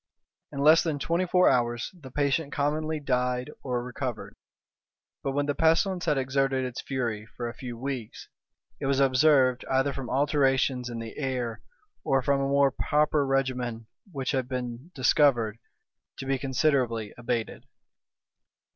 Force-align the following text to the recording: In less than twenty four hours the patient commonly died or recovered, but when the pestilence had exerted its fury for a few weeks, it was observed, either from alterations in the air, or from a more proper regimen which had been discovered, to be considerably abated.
In 0.51 0.61
less 0.61 0.81
than 0.81 0.97
twenty 0.97 1.27
four 1.27 1.47
hours 1.47 1.91
the 1.93 2.09
patient 2.09 2.51
commonly 2.51 2.99
died 2.99 3.51
or 3.61 3.83
recovered, 3.83 4.35
but 5.21 5.33
when 5.33 5.45
the 5.45 5.53
pestilence 5.53 6.05
had 6.05 6.17
exerted 6.17 6.65
its 6.65 6.81
fury 6.81 7.27
for 7.37 7.47
a 7.47 7.53
few 7.53 7.77
weeks, 7.77 8.27
it 8.79 8.87
was 8.87 8.99
observed, 8.99 9.63
either 9.69 9.93
from 9.93 10.09
alterations 10.09 10.89
in 10.89 10.97
the 10.97 11.17
air, 11.19 11.61
or 12.03 12.23
from 12.23 12.41
a 12.41 12.47
more 12.49 12.71
proper 12.71 13.23
regimen 13.27 13.85
which 14.11 14.31
had 14.31 14.47
been 14.47 14.89
discovered, 14.95 15.59
to 16.17 16.25
be 16.25 16.39
considerably 16.39 17.13
abated. 17.15 17.67